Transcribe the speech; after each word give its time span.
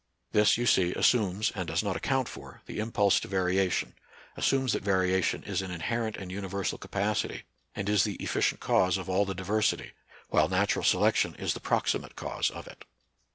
This, 0.31 0.57
you 0.57 0.65
see, 0.65 0.95
as 0.95 1.05
sumes, 1.05 1.51
and 1.53 1.67
does 1.67 1.83
not 1.83 1.95
account 1.95 2.27
for, 2.27 2.63
the 2.65 2.79
impulse 2.79 3.19
to 3.19 3.27
variation, 3.27 3.93
assumes 4.35 4.73
that 4.73 4.81
variation 4.81 5.43
is 5.43 5.61
an 5.61 5.69
inherent 5.69 6.17
and 6.17 6.31
universal 6.31 6.79
capacity, 6.79 7.43
and 7.75 7.87
is 7.87 8.03
the 8.03 8.15
efficient 8.15 8.59
cause 8.61 8.97
of 8.97 9.07
all 9.09 9.25
the 9.25 9.35
diversity; 9.35 9.91
while 10.29 10.49
natural 10.49 10.83
selection 10.83 11.35
is 11.35 11.53
the 11.53 11.59
proximate 11.59 12.15
cause 12.15 12.49
of 12.49 12.65
it. 12.65 12.83